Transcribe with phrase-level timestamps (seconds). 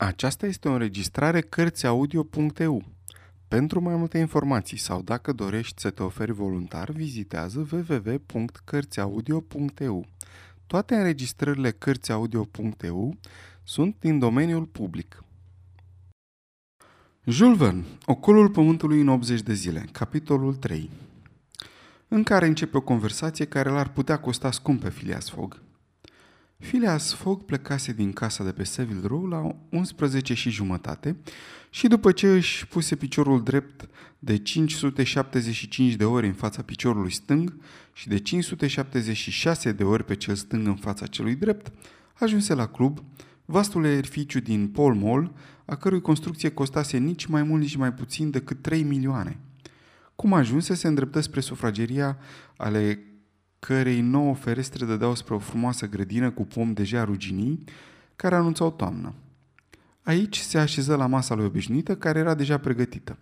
[0.00, 2.84] Aceasta este o înregistrare Cărțiaudio.eu.
[3.48, 10.06] Pentru mai multe informații sau dacă dorești să te oferi voluntar, vizitează www.cărțiaudio.eu.
[10.66, 13.16] Toate înregistrările Cărțiaudio.eu
[13.62, 15.24] sunt din domeniul public.
[17.24, 20.90] Jules Verne, Ocolul Pământului în 80 de zile, capitolul 3
[22.08, 25.60] în care începe o conversație care l-ar putea costa scump pe Phileas Fogg.
[26.60, 31.16] Phileas Fogg plecase din casa de pe Seville Row la 11 și jumătate
[31.70, 37.56] și după ce își puse piciorul drept de 575 de ori în fața piciorului stâng
[37.92, 41.72] și de 576 de ori pe cel stâng în fața celui drept,
[42.14, 43.02] ajunse la club,
[43.44, 45.32] vastul edificiu din Pall Mall,
[45.64, 49.38] a cărui construcție costase nici mai mult, nici mai puțin decât 3 milioane.
[50.16, 52.18] Cum ajunse, se îndreptă spre sufrageria
[52.56, 53.09] ale
[53.60, 57.64] cărei nouă ferestre dădeau spre o frumoasă grădină cu pom deja ruginii,
[58.16, 59.14] care anunțau toamnă.
[60.02, 63.18] Aici se așeză la masa lui obișnuită, care era deja pregătită.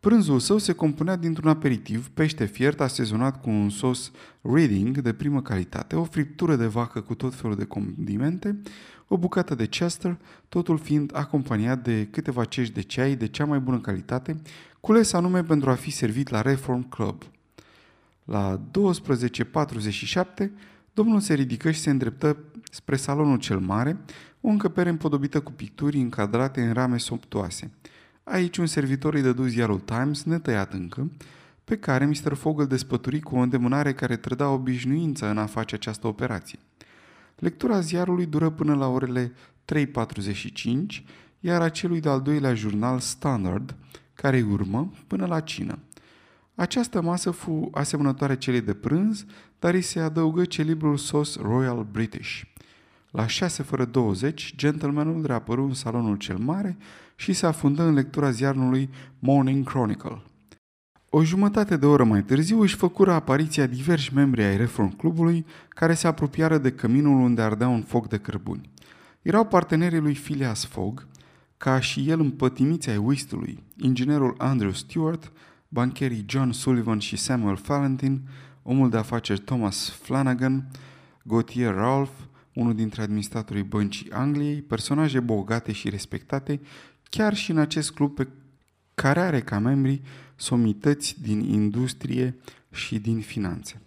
[0.00, 5.42] Prânzul său se compunea dintr-un aperitiv, pește fiert asezonat cu un sos Reading de primă
[5.42, 8.60] calitate, o friptură de vacă cu tot felul de condimente,
[9.08, 13.58] o bucată de Chester, totul fiind acompaniat de câteva cești de ceai de cea mai
[13.58, 14.40] bună calitate,
[14.80, 17.22] cules anume pentru a fi servit la Reform Club–
[18.26, 20.50] la 12.47,
[20.92, 22.36] domnul se ridică și se îndreptă
[22.70, 23.96] spre salonul cel mare,
[24.40, 27.70] o încăpere împodobită cu picturi încadrate în rame somptoase.
[28.24, 31.10] Aici un servitor îi dădu ziarul Times, netăiat încă,
[31.64, 32.34] pe care Mr.
[32.34, 36.58] Fogg îl despături cu o îndemânare care trăda obișnuință în a face această operație.
[37.36, 39.32] Lectura ziarului dură până la orele
[39.74, 39.84] 3.45,
[41.40, 43.74] iar acelui de-al doilea jurnal Standard,
[44.14, 45.78] care urmă, până la cină.
[46.56, 49.24] Această masă fu asemănătoare celei de prânz,
[49.58, 52.42] dar îi se adăugă celibrul sos Royal British.
[53.10, 56.76] La 6 fără 20, gentlemanul reapăru în salonul cel mare
[57.16, 60.22] și se afundă în lectura ziarului Morning Chronicle.
[61.10, 65.94] O jumătate de oră mai târziu își făcură apariția diversi membri ai Reform Clubului care
[65.94, 68.70] se apropiară de căminul unde ardea un foc de cărbuni.
[69.22, 71.06] Erau partenerii lui Phileas Fogg,
[71.56, 75.32] ca și el împătimiți ai whistului, inginerul Andrew Stewart,
[75.76, 78.28] bancherii John Sullivan și Samuel Valentin,
[78.62, 80.70] omul de afaceri Thomas Flanagan,
[81.22, 82.12] Gautier Ralph,
[82.54, 86.60] unul dintre administratorii băncii Angliei, personaje bogate și respectate,
[87.10, 88.28] chiar și în acest club pe
[88.94, 90.02] care are ca membri
[90.36, 92.38] somități din industrie
[92.70, 93.80] și din finanțe.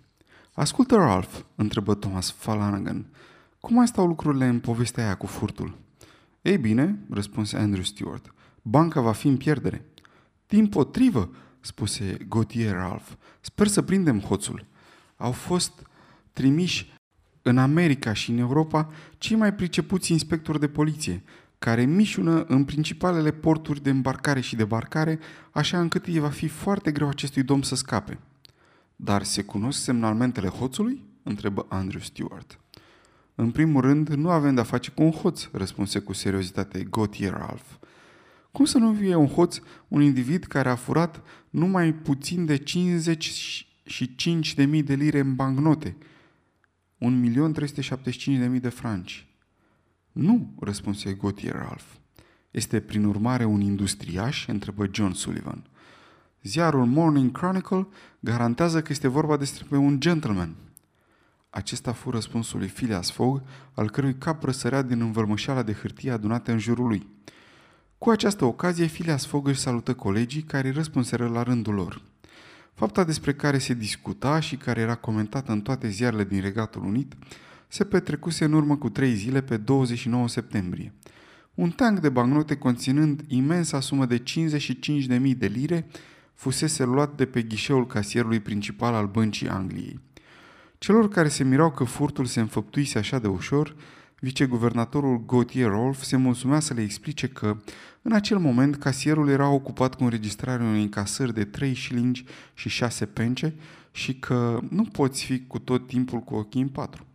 [0.53, 3.05] Ascultă, Ralph, întrebă Thomas Flanagan,
[3.59, 5.77] cum mai stau lucrurile în povestea aia cu furtul?
[6.41, 9.85] Ei bine, răspunse Andrew Stewart, banca va fi în pierdere.
[10.47, 11.29] Din potrivă,
[11.59, 13.07] spuse Gautier Ralph.
[13.41, 14.65] Sper să prindem hoțul.
[15.17, 15.87] Au fost
[16.33, 16.93] trimiși
[17.41, 21.23] în America și în Europa cei mai pricepuți inspectori de poliție,
[21.59, 25.19] care mișună în principalele porturi de îmbarcare și debarcare,
[25.51, 28.19] așa încât îi va fi foarte greu acestui domn să scape.
[28.95, 31.07] Dar se cunosc semnalmentele hoțului?
[31.23, 32.59] întrebă Andrew Stewart.
[33.35, 37.69] În primul rând, nu avem de-a face cu un hoț, răspunse cu seriozitate Gautier Ralph.
[38.51, 42.63] Cum să nu fie un hoț un individ care a furat numai puțin de 55.000
[44.83, 45.97] de lire în bancnote?
[46.99, 49.27] 1.375.000 de franci.
[50.11, 51.85] Nu, răspunse Gautier Ralph.
[52.51, 54.47] Este prin urmare un industriaș?
[54.47, 55.69] întrebă John Sullivan.
[56.43, 57.87] Ziarul Morning Chronicle
[58.19, 60.55] garantează că este vorba despre un gentleman.
[61.49, 63.41] Acesta fu răspunsul lui Phileas Fogg,
[63.73, 67.07] al cărui cap răsărea din învălmășeala de hârtie adunată în jurul lui.
[67.99, 72.01] Cu această ocazie, Phileas Fogg își salută colegii care răspunseră la rândul lor.
[72.73, 77.13] Fapta despre care se discuta și care era comentată în toate ziarele din Regatul Unit
[77.67, 80.93] se petrecuse în urmă cu trei zile pe 29 septembrie.
[81.53, 85.87] Un tank de bancnote conținând imensa sumă de 55.000 de lire
[86.33, 89.99] fusese luat de pe ghișeul casierului principal al băncii Angliei.
[90.77, 93.75] Celor care se mirau că furtul se înfăptuise așa de ușor,
[94.19, 97.57] viceguvernatorul Gautier Rolf se mulțumea să le explice că,
[98.01, 102.23] în acel moment, casierul era ocupat cu înregistrarea unei încasări de 3 șilingi
[102.53, 103.53] și 6 pence
[103.91, 107.05] și că nu poți fi cu tot timpul cu ochii în patru.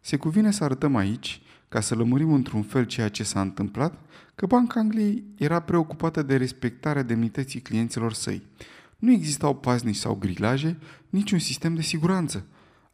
[0.00, 3.98] Se cuvine să arătăm aici, ca să lămurim într-un fel ceea ce s-a întâmplat,
[4.34, 8.42] că Banca Angliei era preocupată de respectarea demnității clienților săi.
[8.96, 10.78] Nu existau paznici sau grilaje,
[11.10, 12.46] niciun sistem de siguranță.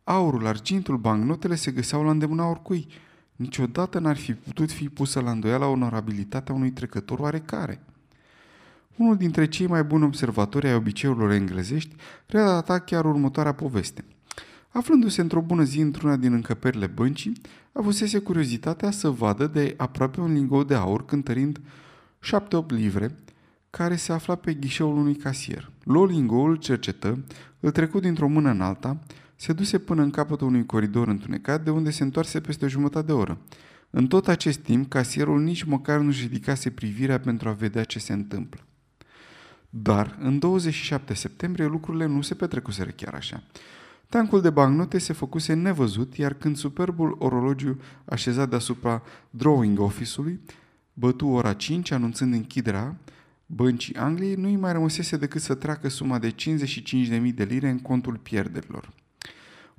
[0.05, 2.87] Aurul, argintul, bancnotele se găseau la îndemâna oricui–
[3.43, 7.81] niciodată n-ar fi putut fi pusă la îndoială onorabilitatea unui trecător oarecare.
[8.97, 11.97] Unul dintre cei mai buni observatori ai obiceiurilor englezești
[12.27, 14.05] redata chiar următoarea poveste.
[14.69, 17.33] Aflându-se într-o bună zi într-una din încăperile băncii,
[17.73, 21.61] avusese curiozitatea să vadă de aproape un lingou de aur cântărind
[22.21, 23.15] 7-8 livre,
[23.71, 25.71] care se afla pe ghișeul unui casier.
[25.85, 27.25] Luă lingoul, cercetă,
[27.61, 28.99] îl trecu dintr-o mână în alta,
[29.43, 33.07] se duse până în capătul unui coridor întunecat, de unde se întoarse peste o jumătate
[33.07, 33.39] de oră.
[33.91, 38.13] În tot acest timp, casierul nici măcar nu-și ridicase privirea pentru a vedea ce se
[38.13, 38.61] întâmplă.
[39.71, 43.43] Dar, în 27 septembrie, lucrurile nu se petrecuseră chiar așa.
[44.09, 50.41] Tancul de bancnote se făcuse nevăzut, iar când superbul orologiu așezat deasupra drawing office-ului
[50.93, 52.97] bătu ora 5, anunțând închiderea
[53.47, 58.17] băncii Angliei, nu-i mai rămăsese decât să treacă suma de 55.000 de lire în contul
[58.17, 58.93] pierderilor.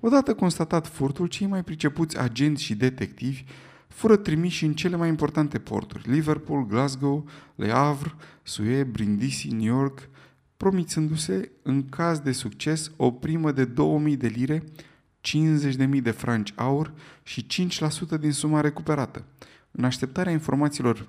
[0.06, 3.44] Odată constatat furtul, cei mai pricepuți agenți și detectivi
[3.88, 10.10] fură trimiși în cele mai importante porturi, Liverpool, Glasgow, Le Havre, Suez, Brindisi, New York,
[10.58, 14.64] promițându-se, în caz de succes, o primă de 2000 de lire,
[15.22, 17.46] 50.000 de franci aur și
[18.16, 19.24] 5% din suma recuperată.
[19.72, 21.08] În așteptarea informațiilor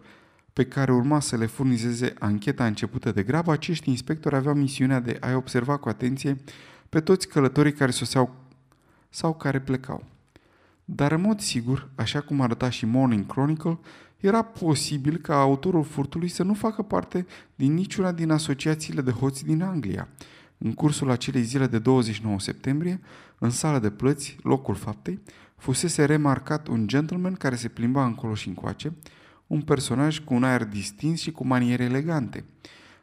[0.53, 5.17] pe care urma să le furnizeze ancheta începută de grabă, acești inspectori aveau misiunea de
[5.21, 6.37] a observa cu atenție
[6.89, 8.44] pe toți călătorii care soseau
[9.15, 10.05] sau care plecau.
[10.85, 13.79] Dar în mod sigur, așa cum arăta și Morning Chronicle,
[14.21, 19.45] era posibil ca autorul furtului să nu facă parte din niciuna din asociațiile de hoți
[19.45, 20.09] din Anglia.
[20.59, 23.01] În cursul acelei zile de 29 septembrie,
[23.39, 25.21] în sala de plăți, locul faptei,
[25.57, 28.93] fusese remarcat un gentleman care se plimba încolo și încoace,
[29.47, 32.45] un personaj cu un aer distins și cu maniere elegante.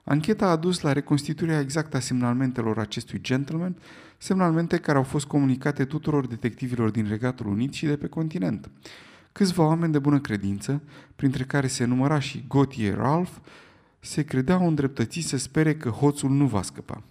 [0.03, 3.75] Ancheta a dus la reconstituirea exactă a semnalmentelor acestui gentleman,
[4.17, 8.69] semnalmente care au fost comunicate tuturor detectivilor din Regatul Unit și de pe continent.
[9.31, 10.81] Câțiva oameni de bună credință,
[11.15, 13.31] printre care se număra și Gautier Ralph,
[13.99, 17.03] se credeau îndreptățiți să spere că hoțul nu va scăpa.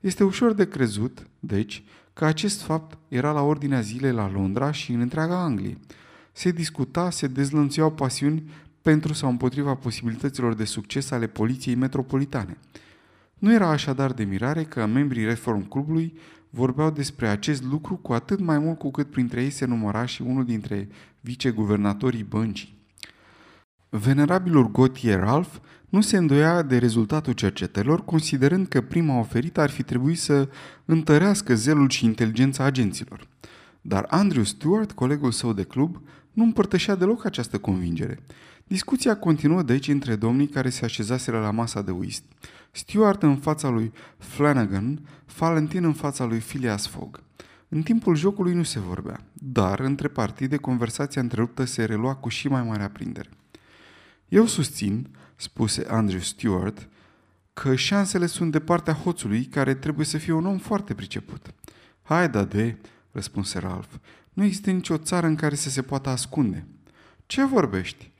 [0.00, 4.92] Este ușor de crezut, deci, că acest fapt era la ordinea zilei la Londra și
[4.92, 5.78] în întreaga Anglie.
[6.32, 8.50] Se discuta, se dezlănțuiau pasiuni
[8.86, 12.58] pentru sau împotriva posibilităților de succes ale poliției metropolitane.
[13.38, 16.18] Nu era așadar de mirare că membrii Reform Clubului
[16.50, 20.22] vorbeau despre acest lucru cu atât mai mult cu cât printre ei se număra și
[20.22, 20.88] unul dintre
[21.20, 22.78] viceguvernatorii băncii.
[23.88, 25.54] Venerabilul Gautier Ralph
[25.88, 30.48] nu se îndoia de rezultatul cercetărilor, considerând că prima oferită ar fi trebuit să
[30.84, 33.28] întărească zelul și inteligența agenților.
[33.88, 36.00] Dar Andrew Stewart, colegul său de club,
[36.32, 38.18] nu împărtășea deloc această convingere.
[38.64, 42.24] Discuția continuă deci între domnii care se așezaseră la masa de whist.
[42.70, 45.00] Stewart în fața lui Flanagan,
[45.38, 47.22] Valentin în fața lui Phileas Fogg.
[47.68, 52.48] În timpul jocului nu se vorbea, dar între partide conversația întreruptă se relua cu și
[52.48, 53.28] mai mare aprindere.
[54.28, 56.88] Eu susțin, spuse Andrew Stewart,
[57.52, 61.54] că șansele sunt de partea hoțului, care trebuie să fie un om foarte priceput.
[62.02, 62.76] Hai, da de,
[63.16, 63.92] răspunse Ralph.
[64.32, 66.66] Nu există nicio țară în care să se poată ascunde.
[67.26, 68.10] Ce vorbești?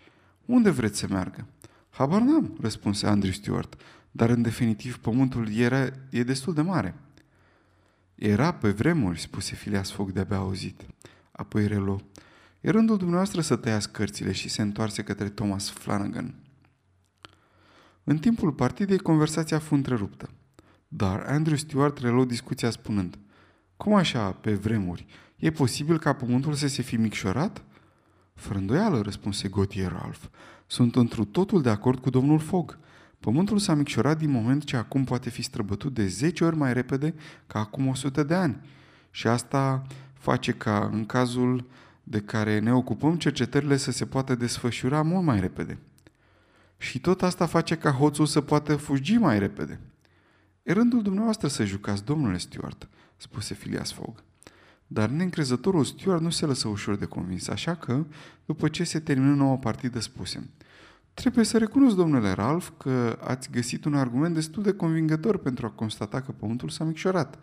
[0.45, 1.47] Unde vreți să meargă?
[1.91, 6.95] Habar n-am, răspunse Andrew Stewart, dar în definitiv pământul era, e destul de mare.
[8.15, 10.83] Era pe vremuri, spuse Filias Foc de-abia auzit.
[11.33, 12.01] Apoi relo.
[12.61, 16.35] E rândul dumneavoastră să tăiați cărțile și se întoarse către Thomas Flanagan.
[18.05, 20.31] În timpul partidei, conversația a fost întreruptă.
[20.89, 23.19] Dar Andrew Stewart reluă discuția spunând
[23.77, 25.07] Cum așa, pe vremuri?
[25.37, 27.65] E posibil ca pământul să se fi micșorat?"
[28.35, 30.23] Fără îndoială, răspunse Gautier Ralph.
[30.67, 32.79] Sunt întru totul de acord cu domnul Fogg.
[33.21, 37.15] Pământul s-a micșorat din moment ce acum poate fi străbătut de 10 ori mai repede
[37.47, 38.57] ca acum 100 de ani.
[39.11, 41.67] Și asta face ca, în cazul
[42.03, 45.79] de care ne ocupăm, cercetările să se poată desfășura mult mai repede.
[46.79, 49.81] Și tot asta face ca hoțul să poată fugi mai repede.
[50.67, 54.23] E rândul dumneavoastră să jucați, domnule Stuart, spuse Phileas Fogg.
[54.87, 58.07] Dar neîncrezătorul Stuart nu se lăsă ușor de convins, așa că,
[58.45, 60.51] după ce se termină noua partidă, spuse
[61.15, 65.71] Trebuie să recunosc, domnule Ralph, că ați găsit un argument destul de convingător pentru a
[65.71, 67.39] constata că pământul s-a micșorat.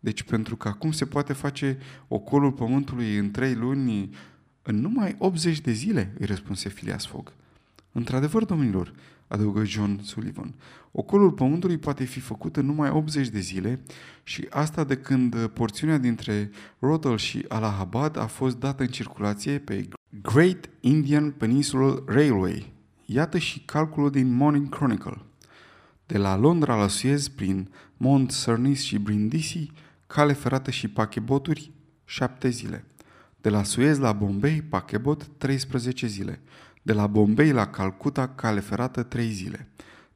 [0.00, 1.78] Deci pentru că acum se poate face
[2.08, 4.10] ocolul pământului în trei luni,
[4.62, 7.32] în numai 80 de zile, îi răspunse Phileas Fogg.
[7.96, 8.92] Într-adevăr, domnilor,
[9.28, 10.54] adăugă John Sullivan.
[10.92, 13.80] Ocolul pământului poate fi făcut în numai 80 de zile
[14.22, 19.88] și asta de când porțiunea dintre Rotal și Allahabad a fost dată în circulație pe
[20.22, 22.72] Great Indian Peninsular Railway.
[23.04, 25.20] Iată și calculul din Morning Chronicle.
[26.06, 29.70] De la Londra la Suez, prin Mont Cernis și Brindisi,
[30.06, 31.72] cale ferată și pacheboturi,
[32.04, 32.84] 7 zile.
[33.44, 36.40] De la Suez la Bombay, pachebot, 13 zile.
[36.82, 39.68] De la Bombay la Calcuta, cale ferată 3 zile.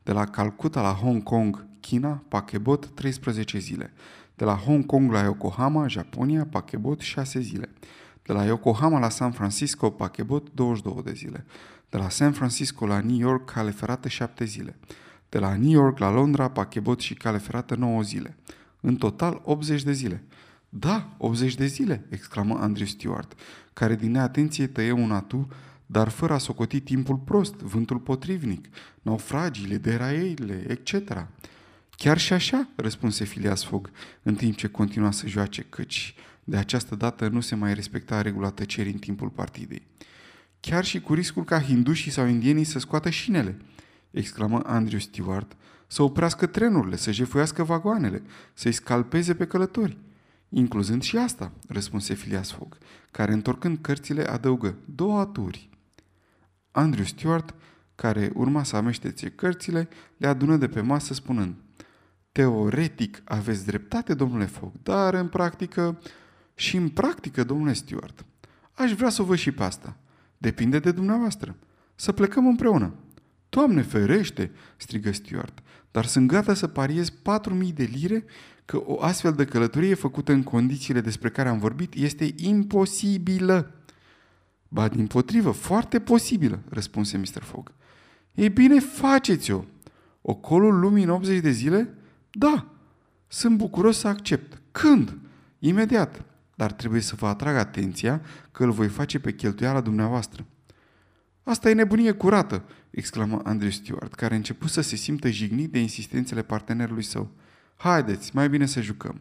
[0.03, 3.93] De la Calcuta la Hong Kong, China, pachebot 13 zile.
[4.35, 7.69] De la Hong Kong la Yokohama, Japonia, pachebot 6 zile.
[8.23, 11.45] De la Yokohama la San Francisco, pachebot 22 de zile.
[11.91, 14.77] De la San Francisco la New York, cale ferată 7 zile.
[15.29, 18.37] De la New York la Londra, pachebot și cale ferată 9 zile.
[18.81, 20.25] În total 80 de zile.
[20.69, 23.35] Da, 80 de zile, exclamă Andrew Stewart,
[23.73, 25.49] care din neatenție tăie un atu,
[25.87, 28.69] dar fără a socoti timpul prost, vântul potrivnic,
[29.03, 31.27] naufragiile, deraierile, etc.
[31.97, 33.91] Chiar și așa, răspunse Phileas Fogg,
[34.23, 38.51] în timp ce continua să joace, căci de această dată nu se mai respecta regula
[38.51, 39.83] tăcerii în timpul partidei.
[40.61, 43.57] Chiar și cu riscul ca hindușii sau indienii să scoată șinele,
[44.11, 45.57] exclamă Andrew Stewart,
[45.87, 48.23] să oprească trenurile, să jefuiască vagoanele,
[48.55, 49.97] să-i scalpeze pe călători.
[50.49, 52.79] Incluzând și asta, răspunse Phileas Fogg,
[53.11, 55.69] care întorcând cărțile adăugă două aturi.
[56.71, 57.55] Andrew Stewart,
[57.95, 61.55] care urma să ameștețe cărțile, le adună de pe masă spunând
[62.33, 66.01] Teoretic aveți dreptate, domnule Fogg, dar în practică
[66.55, 68.25] și în practică, domnule Stewart.
[68.73, 69.97] Aș vrea să o văd și pe asta.
[70.39, 71.57] Depinde de dumneavoastră.
[71.95, 72.95] Să plecăm împreună.
[73.49, 77.17] Doamne ferește, strigă Stuart, dar sunt gata să pariez 4.000
[77.75, 78.25] de lire
[78.65, 83.73] că o astfel de călătorie făcută în condițiile despre care am vorbit este imposibilă.
[84.69, 87.43] Ba, din potrivă, foarte posibilă, răspunse Mr.
[87.43, 87.73] Fogg.
[88.35, 89.65] Ei bine, faceți-o.
[90.23, 91.95] Ocolul lumii în 80 de zile?
[92.31, 92.67] Da.
[93.27, 94.61] Sunt bucuros să accept.
[94.71, 95.19] Când?
[95.59, 96.25] Imediat.
[96.55, 100.47] Dar trebuie să vă atrag atenția că îl voi face pe cheltuiala dumneavoastră.
[101.43, 105.79] Asta e nebunie curată, exclamă Andrew Stewart, care a început să se simtă jignit de
[105.79, 107.31] insistențele partenerului său.
[107.77, 109.21] Haideți, mai bine să jucăm.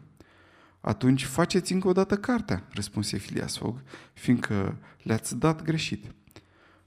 [0.80, 3.82] Atunci faceți încă o dată cartea, răspunse Phileas Fogg,
[4.12, 6.04] fiindcă le-ați dat greșit.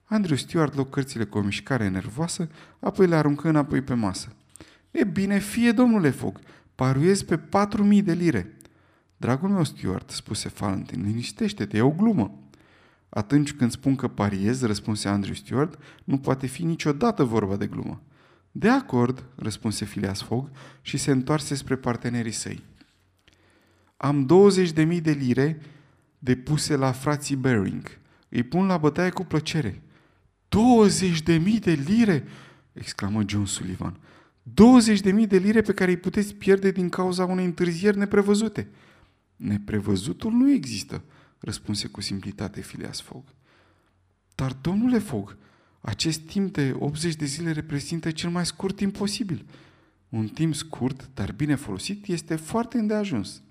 [0.04, 4.36] Andrew Stewart luă cărțile cu o mișcare nervoasă, apoi le aruncă înapoi pe masă.
[4.92, 6.40] E bine, fie, domnule Fogg,
[6.76, 8.58] paruiez pe patru mii de lire.
[9.18, 12.41] Dragul meu, Stuart, spuse Valentin, liniștește-te, e o glumă.
[13.13, 18.01] Atunci când spun că pariez, răspunse Andrew Stewart, nu poate fi niciodată vorba de glumă.
[18.51, 20.50] De acord, răspunse Phileas Fogg
[20.82, 22.63] și se întoarse spre partenerii săi.
[23.98, 24.27] Am
[24.75, 25.62] 20.000 de lire
[26.20, 28.00] depuse la frații Bering.
[28.30, 29.82] Îi pun la bătaie cu plăcere.
[31.24, 32.24] 20.000 de lire?
[32.74, 34.00] exclamă John Sullivan.
[34.44, 38.70] 20.000 de lire pe care îi puteți pierde din cauza unei întârzieri neprevăzute.
[39.36, 41.03] Neprevăzutul nu există,
[41.42, 43.24] răspunse cu simplitate Phileas Fogg.
[44.36, 45.38] Dar, domnule Fogg,
[45.82, 49.46] acest timp de 80 de zile reprezintă cel mai scurt timp posibil.
[50.10, 53.42] Un timp scurt, dar bine folosit, este foarte îndeajuns.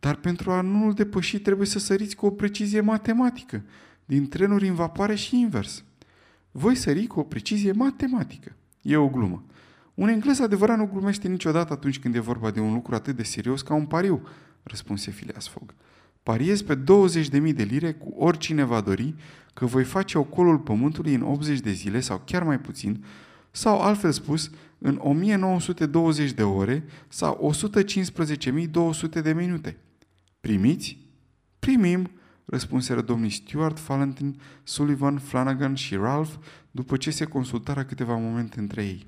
[0.00, 3.62] Dar pentru a nu-l depăși trebuie să săriți cu o precizie matematică,
[4.04, 5.84] din trenuri în vapoare și invers.
[6.50, 8.56] Voi sări cu o precizie matematică.
[8.82, 9.44] E o glumă.
[9.94, 13.22] Un englez adevărat nu glumește niciodată atunci când e vorba de un lucru atât de
[13.22, 14.28] serios ca un pariu,
[14.62, 15.74] răspunse Phileas Fogg.
[16.26, 19.14] Pariez pe 20.000 de lire cu oricine va dori
[19.54, 23.04] că voi face ocolul pământului în 80 de zile sau chiar mai puțin,
[23.50, 27.52] sau altfel spus, în 1920 de ore sau
[29.18, 29.76] 115.200 de minute.
[30.40, 30.98] Primiți?
[31.58, 32.10] Primim,
[32.44, 36.32] răspunseră domnii Stuart, Valentin, Sullivan, Flanagan și Ralph
[36.70, 39.06] după ce se consultară câteva momente între ei.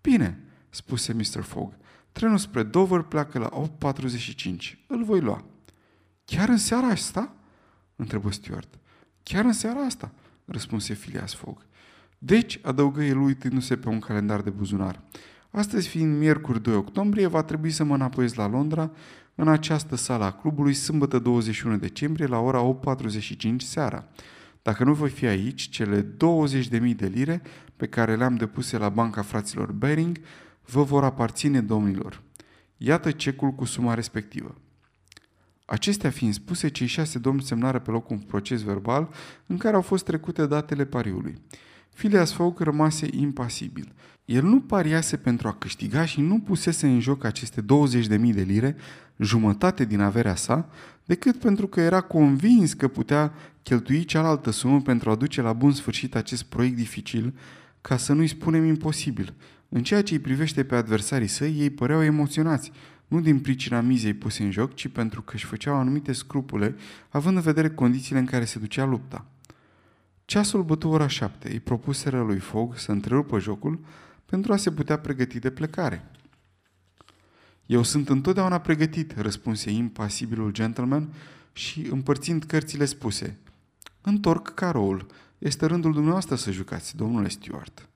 [0.00, 0.38] Bine,
[0.70, 1.42] spuse Mr.
[1.42, 1.76] Fogg,
[2.12, 4.54] trenul spre Dover pleacă la 8.45.
[4.86, 5.44] Îl voi lua.
[6.30, 7.32] Chiar în seara asta?
[7.96, 8.78] întrebă Stuart.
[9.22, 10.12] Chiar în seara asta,
[10.44, 11.66] răspunse Phileas Fogg.
[12.18, 15.02] Deci, adăugă el uitându-se pe un calendar de buzunar.
[15.50, 18.90] Astăzi, fiind miercuri 2 octombrie, va trebui să mă înapoiez la Londra,
[19.34, 24.08] în această sală a clubului, sâmbătă 21 decembrie, la ora 8.45 seara.
[24.62, 27.42] Dacă nu voi fi aici, cele 20.000 de lire
[27.76, 30.20] pe care le-am depuse la banca fraților Bering
[30.64, 32.22] vă vor aparține domnilor.
[32.76, 34.54] Iată cecul cu suma respectivă.
[35.70, 39.08] Acestea fiind spuse, cei șase domni semnară pe loc un proces verbal
[39.46, 41.40] în care au fost trecute datele pariului.
[41.94, 43.92] Phileas Fogg rămase impasibil.
[44.24, 47.66] El nu pariase pentru a câștiga și nu pusese în joc aceste 20.000
[48.08, 48.76] de lire,
[49.16, 50.68] jumătate din averea sa,
[51.04, 55.72] decât pentru că era convins că putea cheltui cealaltă sumă pentru a duce la bun
[55.72, 57.34] sfârșit acest proiect dificil,
[57.80, 59.34] ca să nu-i spunem imposibil.
[59.68, 62.72] În ceea ce îi privește pe adversarii săi, ei păreau emoționați,
[63.10, 66.76] nu din pricina mizei puse în joc, ci pentru că își făceau anumite scrupule,
[67.08, 69.26] având în vedere condițiile în care se ducea lupta.
[70.24, 73.84] Ceasul bătu ora șapte, îi propuseră lui Fogg să întrerupă jocul
[74.26, 76.10] pentru a se putea pregăti de plecare.
[77.66, 81.12] Eu sunt întotdeauna pregătit, răspunse impasibilul gentleman
[81.52, 83.38] și, împărțind cărțile, spuse
[84.00, 85.06] Întorc caroul.
[85.38, 87.88] Este rândul dumneavoastră să jucați, domnule Stuart.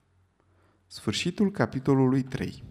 [0.87, 2.63] Sfârșitul capitolului 3